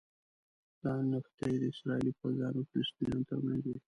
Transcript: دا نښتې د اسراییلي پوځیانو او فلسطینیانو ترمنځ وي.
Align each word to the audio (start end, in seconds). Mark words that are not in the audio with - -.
دا 0.81 0.93
نښتې 1.11 1.49
د 1.61 1.63
اسراییلي 1.73 2.11
پوځیانو 2.19 2.59
او 2.61 2.67
فلسطینیانو 2.71 3.27
ترمنځ 3.29 3.63
وي. 3.69 3.77